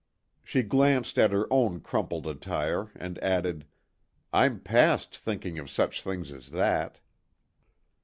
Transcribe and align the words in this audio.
She 0.43 0.63
glanced 0.63 1.19
at 1.19 1.31
her 1.31 1.45
own 1.53 1.79
crumpled 1.79 2.25
attire 2.25 2.89
and 2.95 3.19
added: 3.19 3.67
"I'm 4.33 4.59
past 4.59 5.15
thinking 5.15 5.59
of 5.59 5.69
such 5.69 6.01
things 6.01 6.33
as 6.33 6.49
that." 6.49 6.97